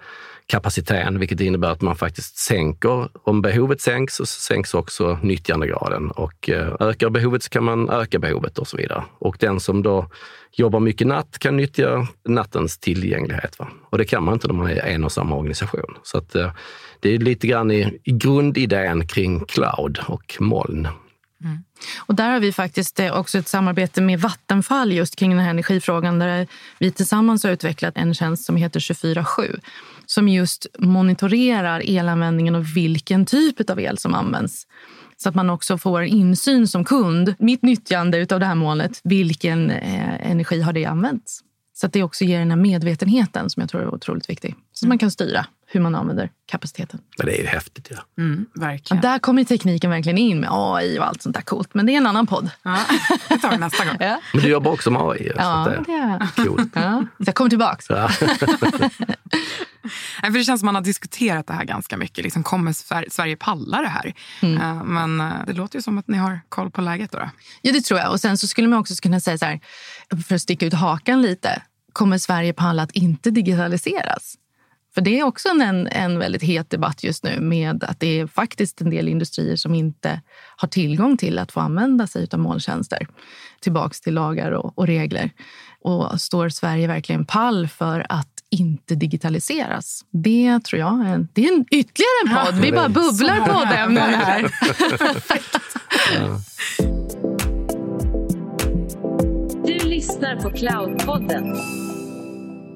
[0.47, 6.51] kapaciteten, vilket innebär att man faktiskt sänker, om behovet sänks så sänks också nyttjandegraden och
[6.51, 9.05] eh, ökar behovet så kan man öka behovet och så vidare.
[9.19, 10.11] Och den som då
[10.53, 13.59] jobbar mycket natt kan nyttja nattens tillgänglighet.
[13.59, 13.69] Va?
[13.91, 15.97] Och det kan man inte när man är en och samma organisation.
[16.03, 16.53] Så att, eh,
[17.01, 20.89] det är lite grann i, i grundidén kring cloud och moln.
[21.45, 21.65] Mm.
[21.99, 25.51] Och där har vi faktiskt eh, också ett samarbete med Vattenfall just kring den här
[25.51, 26.47] energifrågan där
[26.79, 29.61] vi tillsammans har utvecklat en tjänst som heter 24-7
[30.07, 34.67] som just monitorerar elanvändningen och vilken typ av el som används.
[35.17, 39.71] Så att man också får insyn som kund, mitt nyttjande av det här molnet, vilken
[39.71, 41.41] eh, energi har det använts?
[41.75, 44.55] Så att det också ger den här medvetenheten som jag tror är otroligt viktig.
[44.85, 47.01] Så man kan styra hur man använder kapaciteten.
[47.19, 47.89] Men det är ju häftigt.
[47.91, 48.23] Ja.
[48.23, 49.01] Mm, verkligen.
[49.01, 51.75] Där kommer tekniken verkligen in med AI och allt sånt där coolt.
[51.75, 52.51] Men det är en annan podd.
[52.63, 52.79] Ja,
[53.29, 53.97] det tar vi nästa gång.
[54.01, 55.33] Ja, Men du jobbar också med AI.
[55.37, 56.73] ja det är är coolt.
[56.75, 57.05] ja.
[57.19, 57.87] Så jag kommer tillbaks.
[57.89, 58.11] Ja.
[60.23, 62.25] Nej, för det känns som man har diskuterat det här ganska mycket.
[62.25, 64.15] Liksom, kommer Sver- Sverige palla det här?
[64.43, 64.61] Mm.
[64.79, 67.13] Eh, Men eh, det låter ju som att ni har koll på läget.
[67.13, 67.31] Då, då.
[67.63, 68.11] Ja, det tror jag.
[68.11, 69.61] Och sen så skulle man också kunna säga så här,
[70.29, 71.63] för att sticka ut hakan lite.
[71.93, 74.35] Kommer Sverige palla att inte digitaliseras?
[74.95, 78.27] För det är också en, en väldigt het debatt just nu med att det är
[78.27, 80.21] faktiskt en del industrier som inte
[80.57, 83.07] har tillgång till att få använda sig av molntjänster.
[83.61, 85.31] Tillbaks till lagar och, och regler.
[85.81, 90.05] Och står Sverige verkligen pall för att inte digitaliseras?
[90.11, 92.63] Det tror jag är en, det är en ytterligare en podd.
[92.63, 94.51] Vi bara bubblar på ämnen här.
[99.67, 101.57] Du lyssnar på Cloudpodden.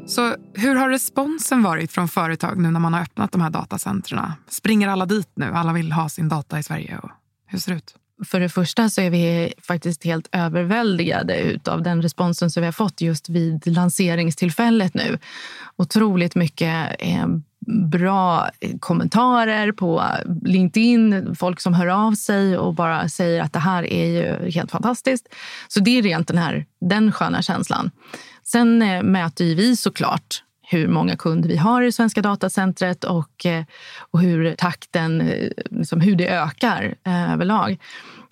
[0.08, 4.32] Så hur har responsen varit från företag nu när man har öppnat de här datacentren?
[4.48, 5.52] Springer alla dit nu?
[5.54, 6.98] Alla vill ha sin data i Sverige.
[7.02, 7.10] Och
[7.46, 7.94] hur ser det ut?
[8.26, 12.72] För det första så är vi faktiskt helt överväldigade av den responsen som vi har
[12.72, 15.18] fått just vid lanseringstillfället nu.
[15.76, 17.26] Otroligt mycket eh,
[17.68, 18.50] bra
[18.80, 20.04] kommentarer på
[20.44, 24.70] LinkedIn, folk som hör av sig och bara säger att det här är ju helt
[24.70, 25.28] fantastiskt.
[25.68, 27.90] Så det är rent den här den sköna känslan.
[28.44, 33.04] Sen eh, mäter ju vi såklart hur många kunder vi har i det svenska datacentret
[33.04, 33.64] och, eh,
[34.10, 37.78] och hur takten, eh, liksom hur det ökar överlag.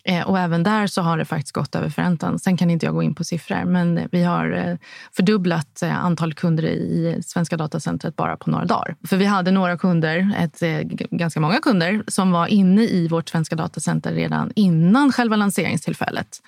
[0.09, 2.38] Eh, och även där så har det faktiskt gått över förväntan.
[2.38, 4.77] Sen kan inte jag gå in på siffror, men vi har eh,
[5.16, 8.97] fördubblat eh, antal kunder i svenska datacentret bara på några dagar.
[9.07, 10.62] För vi hade några kunder, ett,
[11.11, 16.42] ganska många kunder, som var inne i vårt svenska datacenter redan innan själva lanseringstillfället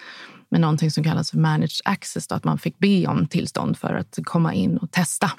[0.51, 3.95] med någonting som kallas för managed access, då, att man fick be om tillstånd för
[3.95, 5.31] att komma in och testa.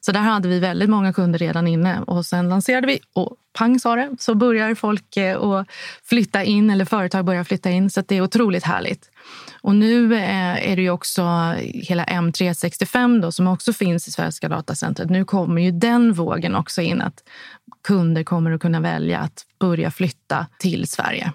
[0.00, 3.80] Så där hade vi väldigt många kunder redan inne och sen lanserade vi och pang
[3.80, 5.68] sa det, så börjar folk eh, att
[6.04, 9.10] flytta in eller företag börjar flytta in så att det är otroligt härligt.
[9.60, 11.22] Och nu eh, är det ju också
[11.64, 15.10] hela M365 då, som också finns i Svenska datacentret.
[15.10, 17.22] Nu kommer ju den vågen också in att
[17.86, 21.32] kunder kommer att kunna välja att börja flytta till Sverige.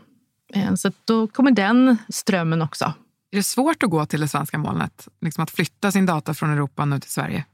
[0.54, 2.94] Eh, så då kommer den strömmen också.
[3.32, 5.08] Är det svårt att gå till det svenska molnet?
[5.22, 7.46] Liksom att flytta sin data från Europa nu till Sverige?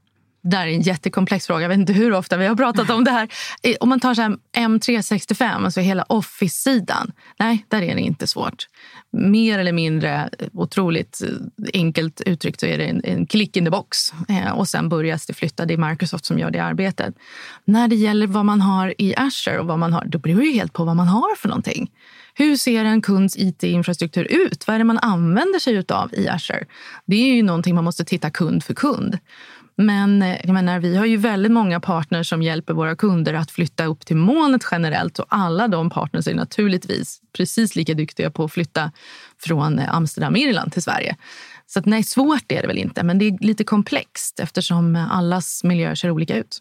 [0.42, 1.62] Det där är en jättekomplex fråga.
[1.62, 3.28] Jag vet inte hur ofta vi har pratat om det här.
[3.80, 7.12] Om man tar så här M365, alltså hela Office-sidan.
[7.38, 8.66] Nej, där är det inte svårt.
[9.12, 11.28] Mer eller mindre eh, otroligt eh,
[11.74, 14.12] enkelt uttryckt så är det en, en klick in the box.
[14.28, 15.66] Eh, och sen börjas det flytta.
[15.66, 17.14] Det är Microsoft som gör det arbetet.
[17.64, 20.52] När det gäller vad man har i Azure, och vad man har, då beror det
[20.52, 21.90] helt på vad man har för någonting.
[22.34, 24.66] Hur ser en kunds IT-infrastruktur ut?
[24.66, 26.64] Vad är det man använder sig av i Azure?
[27.06, 29.18] Det är ju någonting man måste titta kund för kund.
[29.80, 33.50] Men eh, jag menar, vi har ju väldigt många partners som hjälper våra kunder att
[33.50, 35.18] flytta upp till molnet generellt.
[35.18, 38.92] Och alla de partners är naturligtvis precis lika duktiga på att flytta
[39.38, 41.16] från eh, Amsterdam, Irland till Sverige.
[41.66, 45.12] Så att, nej, svårt är det väl inte, men det är lite komplext eftersom eh,
[45.12, 46.58] allas miljöer ser olika ut.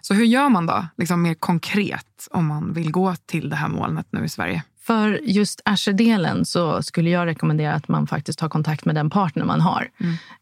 [0.00, 3.68] Så hur gör man då, liksom mer konkret, om man vill gå till det här
[3.68, 4.62] molnet nu i Sverige?
[4.88, 9.44] För just Azure-delen så skulle jag rekommendera att man faktiskt tar kontakt med den partner
[9.44, 9.88] man har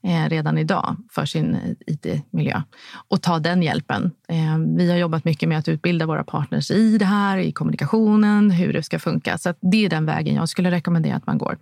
[0.02, 2.62] eh, redan idag för sin eh, IT-miljö
[3.09, 4.11] och ta den hjälpen.
[4.28, 8.50] Eh, vi har jobbat mycket med att utbilda våra partners i det här, i kommunikationen,
[8.50, 9.38] hur det ska funka.
[9.38, 11.59] Så det är den vägen jag skulle rekommendera att man går.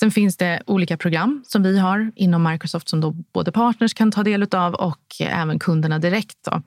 [0.00, 4.10] Sen finns det olika program som vi har inom Microsoft som då både partners kan
[4.10, 6.38] ta del av och även kunderna direkt.
[6.44, 6.62] Då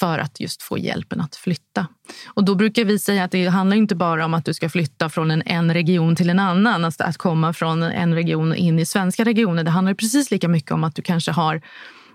[0.00, 1.86] för att just få hjälpen att flytta.
[2.26, 5.08] Och då brukar vi säga att det handlar inte bara om att du ska flytta
[5.08, 8.86] från en, en region till en annan, alltså att komma från en region in i
[8.86, 9.64] svenska regioner.
[9.64, 11.62] Det handlar precis lika mycket om att du kanske har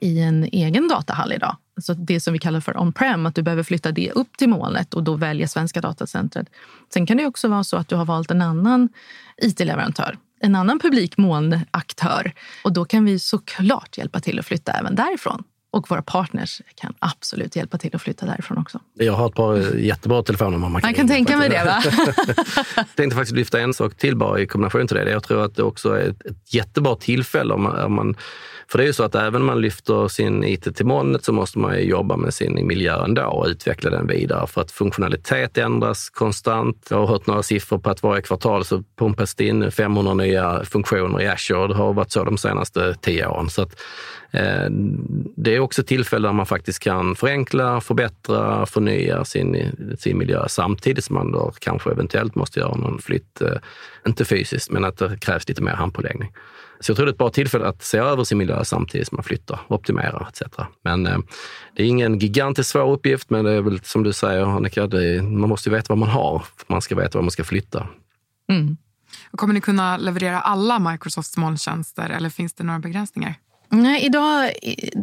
[0.04, 1.58] i en egen datahall idag.
[1.76, 4.93] Alltså det som vi kallar för on-prem, att du behöver flytta det upp till molnet
[4.93, 6.48] och då välja svenska datacentret.
[6.93, 8.89] Sen kan det också vara så att du har valt en annan
[9.38, 12.34] it-leverantör, en annan publik molnaktör.
[12.63, 15.43] Och då kan vi såklart hjälpa till att flytta även därifrån.
[15.74, 18.80] Och våra partners kan absolut hjälpa till att flytta därifrån också.
[18.94, 21.84] Jag har ett par jättebra telefonnummer man kan Man kan tänka mig det, va?
[22.76, 25.12] Jag tänkte faktiskt lyfta en sak till bara i kombination till det.
[25.12, 28.16] Jag tror att det också är ett, ett jättebra tillfälle om man, om man
[28.68, 31.34] för det är ju så att även om man lyfter sin IT till molnet så
[31.34, 35.58] måste man ju jobba med sin miljö ändå och utveckla den vidare för att funktionalitet
[35.58, 36.88] ändras konstant.
[36.90, 40.66] Jag har hört några siffror på att varje kvartal så pumpas det in 500 nya
[40.66, 41.68] funktioner i Azure.
[41.68, 43.50] Det har varit så de senaste tio åren.
[43.50, 43.76] Så att, eh,
[44.34, 44.67] Eh,
[45.36, 50.46] det är också ett tillfälle där man faktiskt kan förenkla, förbättra, förnya sin, sin miljö
[50.48, 53.58] samtidigt som man då kanske eventuellt måste göra någon flytt, eh,
[54.08, 56.32] inte fysiskt, men att det krävs lite mer handpåläggning.
[56.80, 59.15] Så jag tror det är ett bra tillfälle att se över sin miljö samtidigt som
[59.15, 60.41] man flyttar, optimerar etc.
[60.84, 61.17] Men eh,
[61.76, 65.22] det är ingen gigantiskt svår uppgift, men det är väl som du säger Annika, är,
[65.22, 66.46] man måste ju veta vad man har.
[66.67, 67.88] Man ska veta vad man ska flytta.
[68.50, 68.78] Mm.
[69.32, 73.36] Kommer ni kunna leverera alla Microsofts molntjänster eller finns det några begränsningar?
[73.76, 74.52] Nej, idag,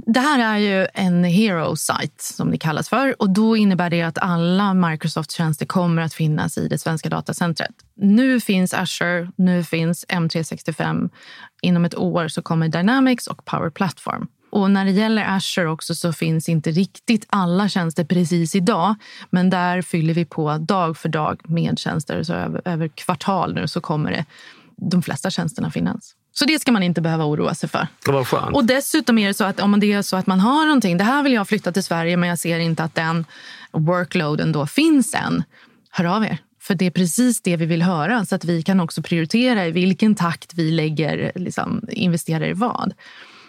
[0.07, 3.23] det här är ju en hero site som det kallas för.
[3.23, 7.75] och Då innebär det att alla Microsoft-tjänster kommer att finnas i det svenska datacentret.
[7.97, 11.11] Nu finns Azure, nu finns M365.
[11.63, 14.29] Inom ett år så kommer Dynamics och Power Platform.
[14.51, 18.95] Och när det gäller Azure också så finns inte riktigt alla tjänster precis idag.
[19.31, 22.23] Men där fyller vi på dag för dag med tjänster.
[22.23, 24.25] Så över, över kvartal nu så kommer det
[24.77, 26.15] de flesta tjänsterna finnas.
[26.33, 27.87] Så det ska man inte behöva oroa sig för.
[28.55, 31.05] Och dessutom är det så att om det är så att man har någonting, det
[31.05, 33.25] här vill jag flytta till Sverige men jag ser inte att den
[33.73, 35.43] workloaden då finns än.
[35.91, 36.39] Hör av er.
[36.61, 39.71] För det är precis det vi vill höra så att vi kan också prioritera i
[39.71, 42.93] vilken takt vi lägger, liksom, investerar i vad.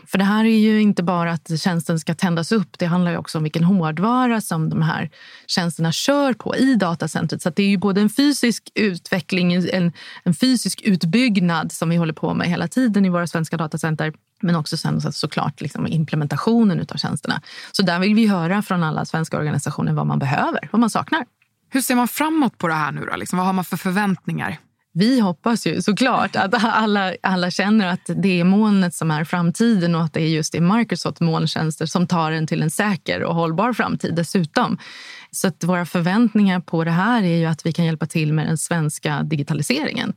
[0.08, 2.80] För det här är ju inte bara att tjänsten ska tändas upp.
[2.80, 5.10] Det handlar också om vilken hårdvara som de här
[5.48, 7.42] tjänsterna kör på i datacentret.
[7.42, 9.92] Så det är ju både en fysisk utveckling, en,
[10.24, 14.56] en fysisk utbyggnad som vi håller på med hela tiden i våra svenska datacenter men
[14.56, 17.42] också sen såklart liksom implementationen av tjänsterna.
[17.72, 21.26] Så där vill vi höra från alla svenska organisationer vad man behöver, vad man saknar.
[21.70, 23.06] Hur ser man framåt på det här nu?
[23.12, 23.16] Då?
[23.16, 24.60] Liksom, vad har man för förväntningar?
[24.93, 29.95] Vi hoppas ju såklart att alla, alla känner att det är molnet som är framtiden
[29.95, 33.36] och att det är just i Microsoft molntjänster som tar en till en säker och
[33.36, 34.77] hållbar framtid dessutom.
[35.34, 38.48] Så att våra förväntningar på det här är ju att vi kan hjälpa till med
[38.48, 40.13] den svenska digitaliseringen.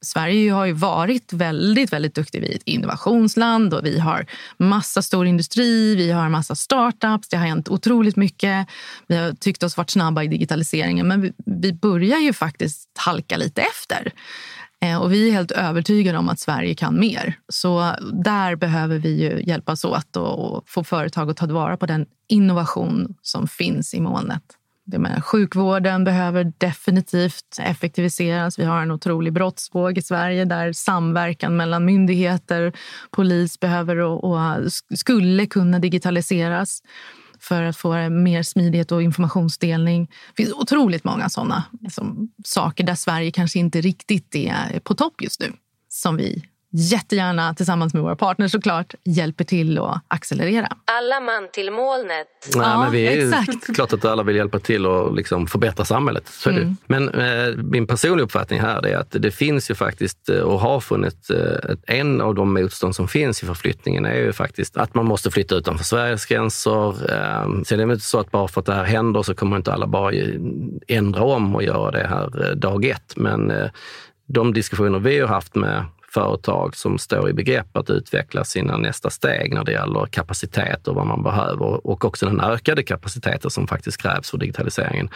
[0.00, 2.40] Sverige har ju varit väldigt, väldigt duktig.
[2.40, 7.28] Vi är ett innovationsland och vi har massa stor industri, vi har massa startups.
[7.28, 8.66] Det har hänt otroligt mycket.
[9.06, 13.36] Vi har tyckt oss varit snabba i digitaliseringen, men vi, vi börjar ju faktiskt halka
[13.36, 14.12] lite efter.
[14.84, 17.38] Eh, och vi är helt övertygade om att Sverige kan mer.
[17.48, 22.06] Så där behöver vi ju hjälpas åt och få företag att ta vara på den
[22.28, 24.42] innovation som finns i molnet.
[24.86, 28.58] Det menar, sjukvården behöver definitivt effektiviseras.
[28.58, 32.72] Vi har en otrolig brottsvåg i Sverige där samverkan mellan myndigheter,
[33.10, 34.38] polis behöver och, och
[34.94, 36.82] skulle kunna digitaliseras
[37.44, 40.06] för att få mer smidighet och informationsdelning.
[40.06, 45.22] Det finns otroligt många sådana liksom, saker där Sverige kanske inte riktigt är på topp
[45.22, 45.52] just nu
[45.88, 46.44] som vi
[46.76, 50.68] jättegärna tillsammans med våra partners såklart hjälper till att accelerera.
[50.84, 52.26] Alla man till molnet.
[52.56, 53.74] Nej, ja, men vi är exakt.
[53.74, 56.28] klart att alla vill hjälpa till och liksom förbättra samhället.
[56.28, 56.76] Så mm.
[56.86, 60.80] Men eh, min personliga uppfattning här är att det finns ju faktiskt eh, och har
[60.80, 65.06] funnits eh, en av de motstånd som finns i förflyttningen är ju faktiskt att man
[65.06, 66.88] måste flytta utanför Sveriges gränser.
[67.12, 69.56] Eh, sen är det inte så att bara för att det här händer så kommer
[69.56, 70.12] inte alla bara
[70.88, 73.12] ändra om och göra det här eh, dag ett.
[73.16, 73.70] Men eh,
[74.26, 75.84] de diskussioner vi har haft med
[76.14, 80.94] företag som står i begrepp att utveckla sina nästa steg när det gäller kapacitet och
[80.94, 85.08] vad man behöver och också den ökade kapaciteten som faktiskt krävs för digitaliseringen.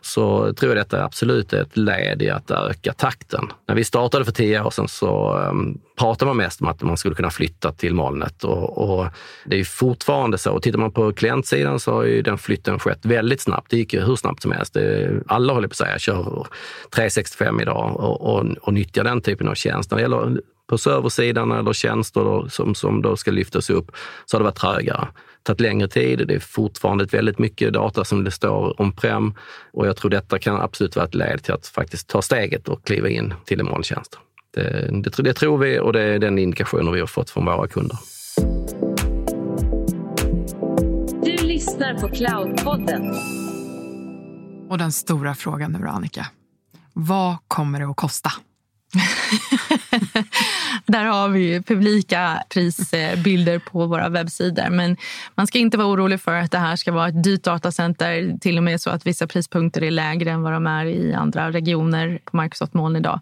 [0.00, 3.52] Så tror jag detta absolut är ett led i att öka takten.
[3.68, 6.82] När vi startade för tio år sedan så ehm, pratar pratade man mest om att
[6.82, 9.06] man skulle kunna flytta till molnet och, och
[9.44, 10.52] det är fortfarande så.
[10.52, 13.70] Och tittar man på klientsidan så har ju den flytten skett väldigt snabbt.
[13.70, 14.74] Det gick ju hur snabbt som helst.
[14.74, 16.46] Det, alla håller på att säga kör
[16.94, 19.90] 365 idag och, och, och nyttjar den typen av tjänst.
[19.90, 23.90] När det gäller på serversidan eller tjänster då, som, som då ska lyftas upp
[24.26, 25.08] så har det varit trögare.
[25.42, 26.24] tagit längre tid.
[26.28, 29.34] Det är fortfarande väldigt mycket data som det står om-prem
[29.72, 32.84] och jag tror detta kan absolut vara ett led till att faktiskt ta steget och
[32.84, 34.18] kliva in till en molntjänst.
[34.50, 37.68] Det, det, det tror vi och det är den indikationen vi har fått från våra
[37.68, 37.98] kunder.
[41.22, 43.14] Du lyssnar på Cloudpodden.
[44.68, 46.26] Och den stora frågan nu Annika.
[46.92, 48.30] Vad kommer det att kosta?
[50.86, 54.70] Där har vi publika prisbilder på våra webbsidor.
[54.70, 54.96] Men
[55.34, 58.38] man ska inte vara orolig för att det här ska vara ett dyrt datacenter.
[58.40, 61.50] Till och med så att vissa prispunkter är lägre än vad de är i andra
[61.50, 63.20] regioner på Microsoft moln idag.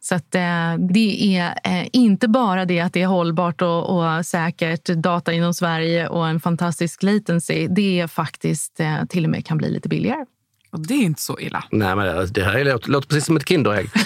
[0.00, 4.26] Så att, eh, det är eh, inte bara det att det är hållbart och, och,
[4.26, 7.66] säkert data inom Sverige och en fantastisk latency.
[7.68, 10.24] Det är faktiskt eh, till och med kan bli lite billigare.
[10.72, 11.64] Och det är inte så illa.
[11.70, 13.90] Nej, men det här låter, låter precis som ett Kinderägg.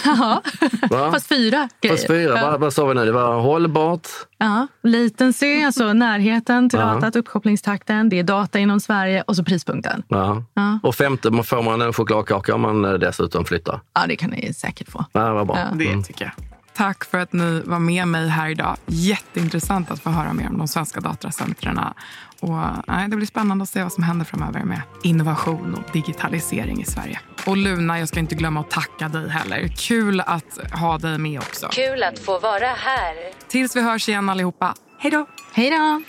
[0.90, 1.96] Ja, fast fyra grejer.
[1.96, 2.38] Fast fyra.
[2.38, 2.50] Ja.
[2.50, 3.05] Vad, vad sa vi nu?
[3.05, 4.09] Det var hållbart?
[4.38, 6.87] Ja, latency, alltså närheten till ja.
[6.87, 8.09] datat, uppkopplingstakten.
[8.09, 10.03] Det är data inom Sverige och så prispunkten.
[10.09, 10.44] Ja.
[10.55, 10.79] ja.
[10.83, 13.81] Och femte, får man en chokladkaka om man eh, dessutom flyttar?
[13.94, 15.04] Ja, det kan ni säkert få.
[15.12, 15.58] Ja, vad bra.
[15.58, 15.77] Ja.
[15.77, 16.54] Det tycker jag.
[16.77, 18.77] Tack för att ni var med mig här idag.
[18.87, 21.81] Jätteintressant att få höra mer om de svenska datacentren.
[22.40, 26.83] Och, nej, det blir spännande att se vad som händer framöver med innovation och digitalisering
[26.83, 27.20] i Sverige.
[27.46, 29.68] Och Luna, jag ska inte glömma att tacka dig heller.
[29.68, 31.68] Kul att ha dig med också.
[31.72, 33.14] Kul att få vara här.
[33.48, 34.75] Tills vi hörs igen allihopa.
[34.98, 35.27] Hej då!
[35.52, 36.02] Hej då!